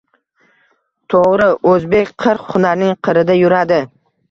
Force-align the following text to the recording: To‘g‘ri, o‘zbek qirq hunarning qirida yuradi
To‘g‘ri, 1.15 1.51
o‘zbek 1.73 2.11
qirq 2.25 2.51
hunarning 2.55 2.99
qirida 3.11 3.39
yuradi 3.45 3.83